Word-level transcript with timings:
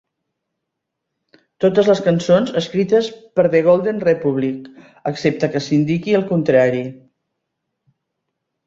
Totes 1.65 1.91
les 1.91 2.01
cançons 2.07 2.55
escrites 2.63 3.11
per 3.37 3.45
The 3.57 3.63
Golden 3.69 4.03
Republic, 4.09 4.67
excepte 5.13 5.53
que 5.57 5.63
s'indiqui 5.69 6.21
el 6.23 6.29
contrari. 6.33 6.87